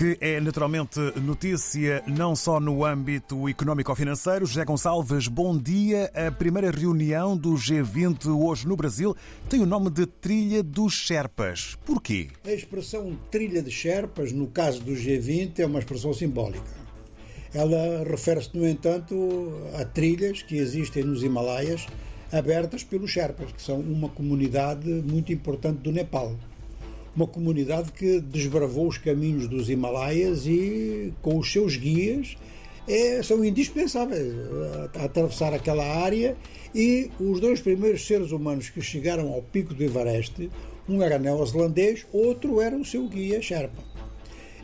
que 0.00 0.16
é 0.18 0.40
naturalmente 0.40 0.98
notícia 1.20 2.02
não 2.06 2.34
só 2.34 2.58
no 2.58 2.86
âmbito 2.86 3.46
económico-financeiro. 3.46 4.46
José 4.46 4.64
Gonçalves, 4.64 5.28
bom 5.28 5.54
dia. 5.58 6.10
A 6.14 6.30
primeira 6.30 6.70
reunião 6.70 7.36
do 7.36 7.50
G20 7.50 8.28
hoje 8.28 8.66
no 8.66 8.76
Brasil 8.76 9.14
tem 9.46 9.60
o 9.60 9.66
nome 9.66 9.90
de 9.90 10.06
Trilha 10.06 10.62
dos 10.62 10.94
Sherpas. 10.94 11.76
Porquê? 11.84 12.28
A 12.46 12.50
expressão 12.50 13.14
Trilha 13.30 13.62
de 13.62 13.70
Sherpas, 13.70 14.32
no 14.32 14.46
caso 14.46 14.80
do 14.80 14.92
G20, 14.92 15.58
é 15.58 15.66
uma 15.66 15.80
expressão 15.80 16.14
simbólica. 16.14 16.64
Ela 17.52 18.02
refere-se, 18.08 18.56
no 18.56 18.66
entanto, 18.66 19.52
a 19.78 19.84
trilhas 19.84 20.40
que 20.40 20.56
existem 20.56 21.04
nos 21.04 21.22
Himalaias 21.22 21.86
abertas 22.32 22.82
pelos 22.82 23.10
Sherpas, 23.10 23.52
que 23.52 23.60
são 23.60 23.78
uma 23.78 24.08
comunidade 24.08 24.88
muito 24.88 25.30
importante 25.30 25.80
do 25.80 25.92
Nepal 25.92 26.34
uma 27.14 27.26
comunidade 27.26 27.92
que 27.92 28.20
desbravou 28.20 28.86
os 28.88 28.98
caminhos 28.98 29.48
dos 29.48 29.68
Himalaias 29.68 30.46
e, 30.46 31.12
com 31.22 31.38
os 31.38 31.50
seus 31.50 31.76
guias, 31.76 32.36
é, 32.88 33.22
são 33.22 33.44
indispensáveis 33.44 34.34
a, 34.94 35.00
a 35.00 35.04
atravessar 35.04 35.52
aquela 35.52 35.84
área. 35.84 36.36
E 36.74 37.10
os 37.18 37.40
dois 37.40 37.60
primeiros 37.60 38.06
seres 38.06 38.30
humanos 38.30 38.70
que 38.70 38.80
chegaram 38.80 39.32
ao 39.32 39.42
pico 39.42 39.74
do 39.74 39.82
Everest, 39.82 40.50
um 40.88 41.02
era 41.02 41.18
neozelandês, 41.18 42.06
outro 42.12 42.60
era 42.60 42.76
o 42.76 42.84
seu 42.84 43.08
guia 43.08 43.42
Sherpa. 43.42 43.90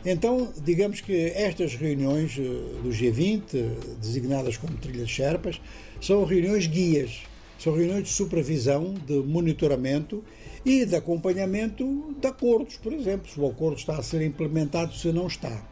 Então, 0.05 0.53
digamos 0.63 1.01
que 1.01 1.31
estas 1.35 1.75
reuniões 1.75 2.37
eh, 2.37 2.43
do 2.81 2.89
G20, 2.89 3.97
designadas 3.99 4.55
como 4.55 4.77
trilhas 4.77 5.09
Sherpas, 5.09 5.59
são 5.99 6.23
reuniões 6.23 6.65
guias, 6.65 7.23
são 7.57 7.73
reuniões 7.73 8.03
de 8.03 8.09
supervisão, 8.09 8.93
de 9.05 9.15
monitoramento 9.17 10.23
e 10.65 10.85
de 10.85 10.95
acompanhamento 10.95 12.15
de 12.19 12.27
acordos, 12.27 12.77
por 12.77 12.93
exemplo, 12.93 13.31
se 13.31 13.39
o 13.39 13.47
acordo 13.47 13.77
está 13.77 13.97
a 13.97 14.03
ser 14.03 14.21
implementado, 14.21 14.93
se 14.93 15.11
não 15.11 15.27
está. 15.27 15.65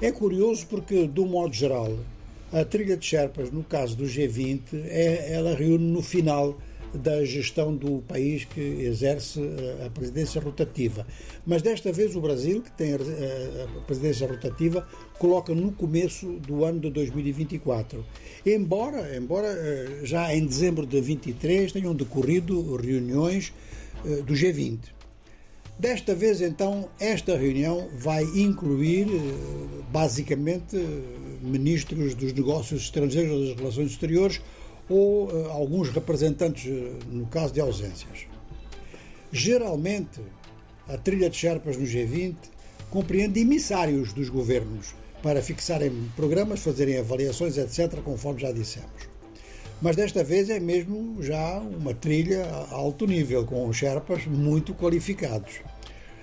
É 0.00 0.10
curioso 0.10 0.66
porque, 0.68 1.06
do 1.06 1.26
modo 1.26 1.54
geral, 1.54 1.98
a 2.52 2.64
trilha 2.64 2.96
de 2.96 3.04
Sherpas, 3.04 3.50
no 3.50 3.64
caso 3.64 3.96
do 3.96 4.04
G20, 4.04 4.60
é, 4.84 5.32
ela 5.32 5.54
reúne 5.54 5.90
no 5.90 6.02
final 6.02 6.56
da 6.94 7.24
gestão 7.24 7.74
do 7.74 8.02
país 8.06 8.44
que 8.44 8.60
exerce 8.60 9.40
eh, 9.40 9.86
a 9.86 9.90
presidência 9.90 10.40
rotativa. 10.40 11.06
Mas 11.46 11.62
desta 11.62 11.92
vez 11.92 12.14
o 12.14 12.20
Brasil, 12.20 12.62
que 12.62 12.70
tem 12.72 12.92
eh, 12.92 13.66
a 13.76 13.80
presidência 13.82 14.26
rotativa, 14.26 14.86
coloca 15.18 15.54
no 15.54 15.72
começo 15.72 16.26
do 16.46 16.64
ano 16.64 16.80
de 16.80 16.90
2024. 16.90 18.04
Embora, 18.46 19.16
embora 19.16 19.48
eh, 19.48 20.00
já 20.04 20.34
em 20.34 20.46
dezembro 20.46 20.86
de 20.86 21.00
23 21.00 21.72
tenham 21.72 21.94
decorrido 21.94 22.76
reuniões 22.76 23.52
do 24.26 24.34
G20. 24.34 24.80
Desta 25.78 26.14
vez, 26.14 26.42
então, 26.42 26.90
esta 27.00 27.38
reunião 27.38 27.88
vai 27.96 28.22
incluir, 28.22 29.06
basicamente, 29.90 30.76
ministros 31.40 32.14
dos 32.14 32.34
negócios 32.34 32.82
estrangeiros 32.82 33.32
ou 33.32 33.48
das 33.48 33.56
relações 33.56 33.90
exteriores 33.92 34.42
ou 34.88 35.30
eh, 35.30 35.50
alguns 35.50 35.90
representantes, 35.90 36.70
no 37.10 37.26
caso 37.26 37.52
de 37.52 37.60
ausências. 37.60 38.26
Geralmente, 39.32 40.20
a 40.88 40.96
trilha 40.96 41.30
de 41.30 41.36
Sherpas 41.36 41.76
no 41.76 41.84
G20 41.84 42.36
compreende 42.90 43.40
emissários 43.40 44.12
dos 44.12 44.28
governos 44.28 44.94
para 45.22 45.42
fixarem 45.42 46.10
programas, 46.14 46.60
fazerem 46.60 46.98
avaliações, 46.98 47.56
etc., 47.56 48.00
conforme 48.02 48.40
já 48.40 48.52
dissemos 48.52 49.14
mas 49.84 49.96
desta 49.96 50.24
vez 50.24 50.48
é 50.48 50.58
mesmo 50.58 51.22
já 51.22 51.58
uma 51.58 51.92
trilha 51.92 52.44
a 52.46 52.74
alto 52.74 53.06
nível, 53.06 53.44
com 53.44 53.70
Sherpas 53.72 54.26
muito 54.26 54.74
qualificados. 54.74 55.60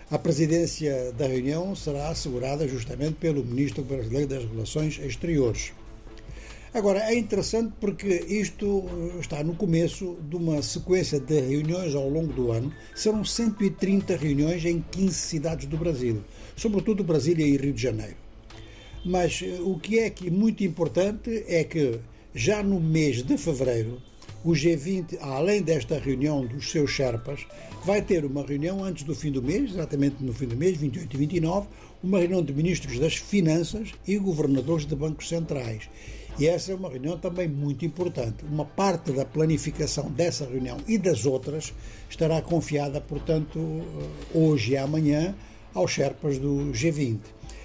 A 0.09 0.17
presidência 0.17 1.12
da 1.14 1.28
reunião 1.28 1.76
será 1.76 2.09
assegurada 2.09 2.67
justamente 2.67 3.17
pelo 3.20 3.45
Ministro 3.45 3.84
Brasileiro 3.84 4.28
das 4.28 4.45
Relações 4.45 5.00
Exteriores. 5.00 5.73
Agora, 6.73 7.00
é 7.00 7.17
interessante 7.17 7.73
porque 7.82 8.08
isto 8.30 8.86
está 9.20 9.43
no 9.43 9.54
começo 9.54 10.17
de 10.30 10.37
uma 10.37 10.61
sequência 10.61 11.20
de 11.20 11.37
reuniões 11.42 11.93
ao 11.93 12.08
longo 12.08 12.32
do 12.32 12.49
ano. 12.49 12.71
Serão 12.95 13.26
130 13.26 14.15
reuniões 14.15 14.64
em 14.64 14.80
15 14.80 15.14
cidades 15.14 15.65
do 15.67 15.76
Brasil, 15.76 16.21
sobretudo 16.55 17.04
Brasília 17.04 17.45
e 17.45 17.58
Rio 17.58 17.73
de 17.73 17.81
Janeiro. 17.81 18.15
Mas 19.04 19.42
eh, 19.43 19.60
o 19.60 19.77
que 19.77 19.99
é 19.99 20.05
aqui 20.05 20.31
muito 20.31 20.64
importante 20.64 21.43
é 21.45 21.65
que 21.65 21.99
já 22.33 22.64
no 22.64 22.80
mês 22.80 23.21
de 23.21 23.37
fevereiro, 23.37 24.02
o 24.44 24.52
G20, 24.52 25.18
além 25.22 25.62
desta 25.62 26.00
reunião 26.00 26.46
dos 26.46 26.72
seus 26.72 26.90
Sherpas, 26.90 27.46
vai 27.86 28.02
ter 28.02 28.26
uma 28.26 28.46
reunião 28.46 28.84
antes 28.84 29.04
do 29.04 29.14
fim 29.14 29.32
do 29.32 29.42
mês, 29.42 29.72
exatamente 29.72 30.24
no 30.24 30.34
fim 30.34 30.48
do 30.48 30.56
mês, 30.56 30.78
28 30.78 31.14
e 31.14 31.18
29, 31.18 31.68
uma 32.04 32.20
reunião 32.20 32.44
de 32.44 32.54
ministros 32.54 32.98
das 32.98 33.16
Finanças 33.16 33.92
e 34.08 34.18
governadores 34.18 34.86
de 34.86 34.96
bancos 34.96 35.30
centrais. 35.30 35.88
E 36.40 36.48
essa 36.48 36.72
é 36.72 36.76
uma 36.76 36.90
reunião 36.90 37.18
também 37.18 37.48
muito 37.48 37.86
importante. 37.86 38.44
Uma 38.50 38.66
parte 38.66 39.12
da 39.12 39.26
planificação 39.26 40.10
dessa 40.10 40.46
reunião 40.46 40.78
e 40.88 40.98
das 40.98 41.26
outras 41.26 41.73
estará 42.10 42.42
confiada, 42.42 43.00
portanto, 43.00 43.60
hoje 44.34 44.72
e 44.72 44.78
amanhã 44.78 45.36
aos 45.73 45.92
Sherpas 45.92 46.40
do 46.40 46.72
G20. 46.72 47.20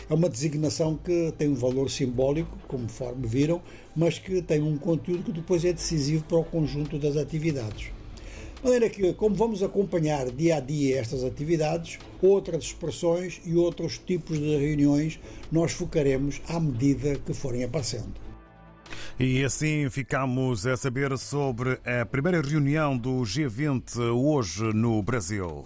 É 0.09 0.15
uma 0.15 0.29
designação 0.29 0.97
que 0.97 1.33
tem 1.37 1.49
um 1.49 1.55
valor 1.55 1.91
simbólico, 1.91 2.57
conforme 2.69 3.27
viram, 3.27 3.61
mas 3.95 4.19
que 4.19 4.41
tem 4.41 4.63
um 4.63 4.79
conteúdo 4.79 5.25
que 5.25 5.33
depois 5.33 5.65
é 5.65 5.73
decisivo 5.73 6.23
para 6.25 6.39
o 6.39 6.45
conjunto 6.45 6.97
das 6.97 7.17
atividades. 7.17 7.91
De 8.57 8.63
maneira 8.63 8.89
que, 8.89 9.13
como 9.15 9.35
vamos 9.35 9.63
acompanhar 9.63 10.31
dia 10.31 10.57
a 10.57 10.61
dia 10.61 10.99
estas 10.99 11.25
atividades, 11.25 11.99
outras 12.23 12.65
expressões 12.65 13.41
e 13.45 13.55
outros 13.55 13.99
tipos 13.99 14.39
de 14.39 14.57
reuniões 14.57 15.19
nós 15.51 15.73
focaremos 15.73 16.41
à 16.49 16.59
medida 16.61 17.17
que 17.17 17.35
forem 17.35 17.65
aparecendo. 17.65 18.15
E 19.19 19.45
assim 19.45 19.89
ficamos 19.91 20.67
a 20.67 20.77
saber 20.77 21.17
sobre 21.19 21.79
a 21.85 22.07
primeira 22.07 22.41
reunião 22.41 22.97
do 22.97 23.23
G20 23.23 23.99
hoje 24.15 24.63
no 24.73 25.03
Brasil. 25.03 25.65